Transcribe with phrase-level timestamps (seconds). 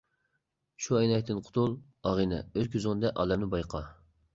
[0.85, 1.77] شۇ ئەينەكتىن قۇتۇل،
[2.09, 3.89] ئاغىنە، ئۆز كۆزۈڭدە ئالەمنى بايقا.